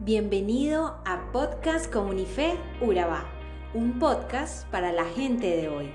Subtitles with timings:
[0.00, 3.28] Bienvenido a Podcast Comunife Urabá,
[3.74, 5.90] un podcast para la gente de hoy.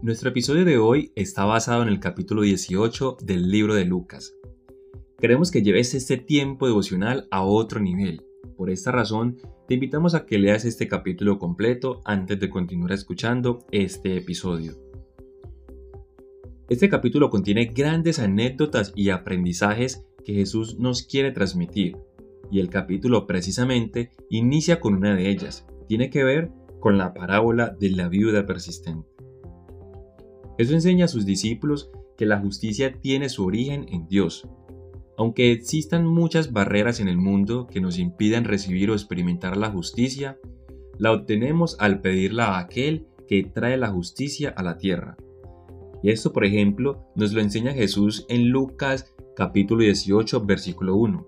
[0.00, 4.32] Nuestro episodio de hoy está basado en el capítulo 18 del libro de Lucas.
[5.18, 8.27] Queremos que lleves este tiempo devocional a otro nivel.
[8.58, 9.38] Por esta razón,
[9.68, 14.74] te invitamos a que leas este capítulo completo antes de continuar escuchando este episodio.
[16.68, 21.98] Este capítulo contiene grandes anécdotas y aprendizajes que Jesús nos quiere transmitir,
[22.50, 25.64] y el capítulo precisamente inicia con una de ellas.
[25.86, 29.08] Tiene que ver con la parábola de la viuda persistente.
[30.58, 34.48] Eso enseña a sus discípulos que la justicia tiene su origen en Dios.
[35.18, 40.38] Aunque existan muchas barreras en el mundo que nos impidan recibir o experimentar la justicia,
[40.96, 45.16] la obtenemos al pedirla a aquel que trae la justicia a la tierra.
[46.04, 51.26] Y esto, por ejemplo, nos lo enseña Jesús en Lucas capítulo 18, versículo 1.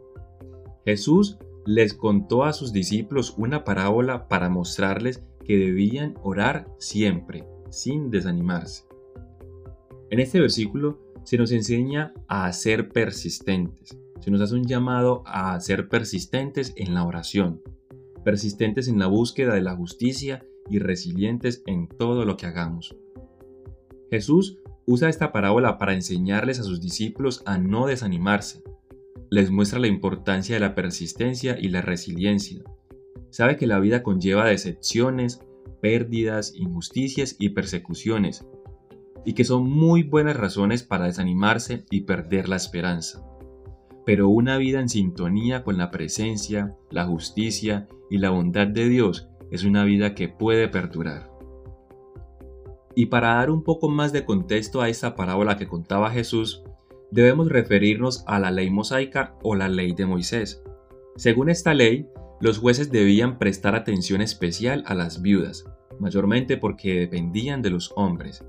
[0.84, 8.12] Jesús les contó a sus discípulos una parábola para mostrarles que debían orar siempre, sin
[8.12, 8.84] desanimarse.
[10.10, 13.96] En este versículo se nos enseña a ser persistentes.
[14.20, 17.62] Se nos hace un llamado a ser persistentes en la oración,
[18.24, 22.94] persistentes en la búsqueda de la justicia y resilientes en todo lo que hagamos.
[24.10, 28.62] Jesús usa esta parábola para enseñarles a sus discípulos a no desanimarse.
[29.30, 32.62] Les muestra la importancia de la persistencia y la resiliencia.
[33.30, 35.40] Sabe que la vida conlleva decepciones,
[35.80, 38.44] pérdidas, injusticias y persecuciones,
[39.24, 43.24] y que son muy buenas razones para desanimarse y perder la esperanza.
[44.06, 49.28] Pero una vida en sintonía con la presencia, la justicia y la bondad de Dios
[49.50, 51.30] es una vida que puede perdurar.
[52.94, 56.64] Y para dar un poco más de contexto a esta parábola que contaba Jesús,
[57.10, 60.62] debemos referirnos a la ley mosaica o la ley de Moisés.
[61.16, 62.08] Según esta ley,
[62.40, 65.64] los jueces debían prestar atención especial a las viudas,
[65.98, 68.44] mayormente porque dependían de los hombres,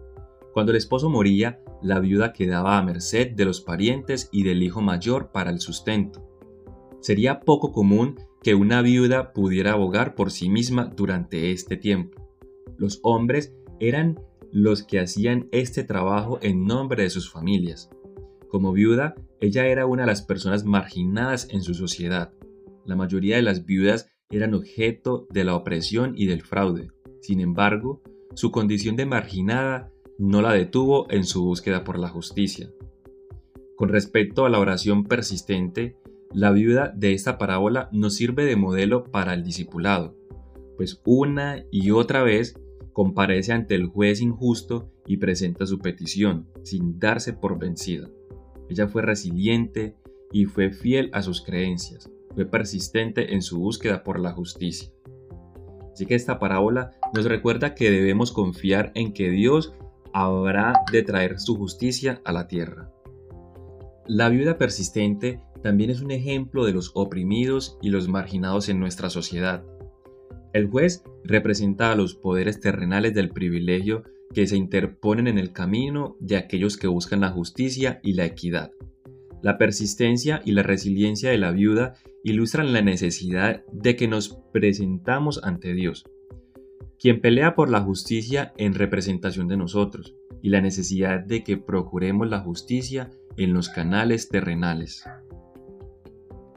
[0.54, 4.82] cuando el esposo moría, la viuda quedaba a merced de los parientes y del hijo
[4.82, 6.28] mayor para el sustento.
[7.00, 12.22] Sería poco común que una viuda pudiera abogar por sí misma durante este tiempo.
[12.78, 14.20] Los hombres eran
[14.52, 17.90] los que hacían este trabajo en nombre de sus familias.
[18.50, 22.34] Como viuda, ella era una de las personas marginadas en su sociedad.
[22.86, 26.90] La mayoría de las viudas eran objeto de la opresión y del fraude.
[27.22, 28.02] Sin embargo,
[28.34, 32.70] su condición de marginada no la detuvo en su búsqueda por la justicia.
[33.76, 35.98] Con respecto a la oración persistente,
[36.32, 40.16] la viuda de esta parábola nos sirve de modelo para el discipulado,
[40.78, 42.56] pues una y otra vez
[42.94, 48.08] comparece ante el juez injusto y presenta su petición, sin darse por vencida.
[48.70, 49.96] Ella fue resiliente
[50.32, 54.92] y fue fiel a sus creencias, fue persistente en su búsqueda por la justicia.
[55.92, 59.74] Así que esta parábola nos recuerda que debemos confiar en que Dios
[60.14, 62.92] habrá de traer su justicia a la tierra.
[64.08, 69.10] La viuda persistente también es un ejemplo de los oprimidos y los marginados en nuestra
[69.10, 69.64] sociedad.
[70.54, 76.18] El juez representa a los poderes terrenales del privilegio que se interponen en el camino
[76.20, 78.72] de aquellos que buscan la justicia y la equidad.
[79.42, 85.44] La persistencia y la resiliencia de la viuda ilustran la necesidad de que nos presentamos
[85.44, 86.06] ante Dios,
[87.02, 90.14] quien pelea por la justicia en representación de nosotros
[90.44, 95.04] y la necesidad de que procuremos la justicia en los canales terrenales.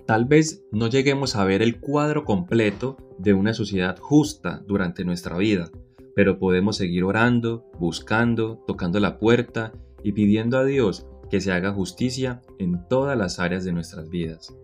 [0.07, 5.39] Tal vez no lleguemos a ver el cuadro completo de una sociedad justa durante nuestra
[5.39, 5.71] vida,
[6.15, 9.73] pero podemos seguir orando, buscando, tocando la puerta
[10.03, 14.55] y pidiendo a Dios que se haga justicia en todas las áreas de nuestras vidas.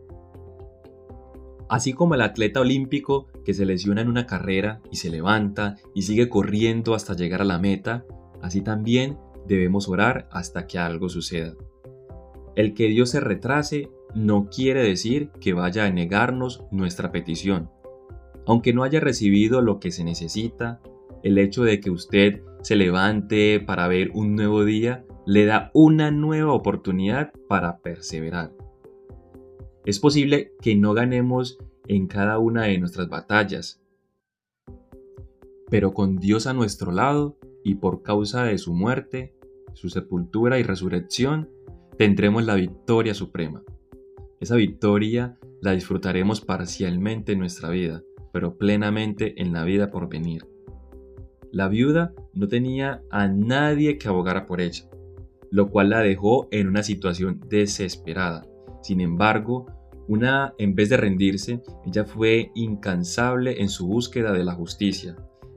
[1.71, 6.03] Así como el atleta olímpico que se lesiona en una carrera y se levanta y
[6.03, 8.05] sigue corriendo hasta llegar a la meta,
[8.43, 11.55] así también debemos orar hasta que algo suceda.
[12.57, 17.71] El que Dios se retrase no quiere decir que vaya a negarnos nuestra petición.
[18.47, 20.81] Aunque no haya recibido lo que se necesita,
[21.23, 26.11] el hecho de que usted se levante para ver un nuevo día le da una
[26.11, 28.53] nueva oportunidad para perseverar.
[29.85, 31.59] Es posible que no ganemos
[31.91, 33.83] en cada una de nuestras batallas,
[35.71, 39.35] pero con Dios a nuestro lado y por causa de su muerte,
[39.73, 41.51] su sepultura y resurrección,
[41.99, 43.65] tendremos la victoria suprema.
[44.39, 50.47] Esa victoria la disfrutaremos parcialmente en nuestra vida, pero plenamente en la vida por venir.
[51.53, 54.89] la viuda no tenía a nadie que abogara por ella,
[55.51, 58.47] lo cual la dejó en una situación desesperada.
[58.81, 59.67] Sin embargo,
[60.11, 65.15] una, en vez de rendirse, ella fue incansable en su búsqueda de la justicia.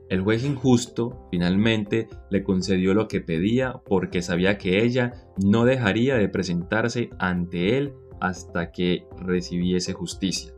[0.08, 6.14] El juez injusto finalmente le concedió lo que pedía porque sabía que ella no dejaría
[6.14, 10.54] de presentarse ante él hasta que recibiese justicia.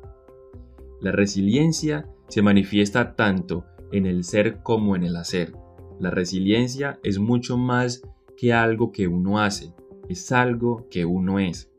[1.00, 5.54] La resiliencia se manifiesta tanto en el ser como en el hacer.
[5.98, 8.02] La resiliencia es mucho más
[8.36, 9.72] que algo que uno hace,
[10.10, 11.72] es algo que uno es.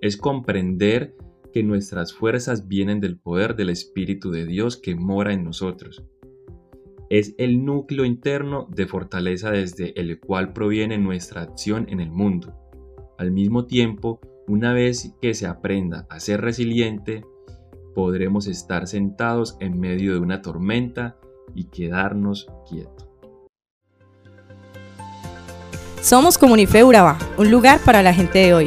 [0.00, 1.14] Es comprender
[1.52, 6.02] que nuestras fuerzas vienen del poder del Espíritu de Dios que mora en nosotros.
[7.10, 12.54] Es el núcleo interno de fortaleza desde el cual proviene nuestra acción en el mundo.
[13.18, 17.22] Al mismo tiempo, una vez que se aprenda a ser resiliente,
[17.94, 21.16] podremos estar sentados en medio de una tormenta
[21.54, 23.08] y quedarnos quietos.
[26.00, 28.66] Somos Comunife Urabá, un lugar para la gente de hoy.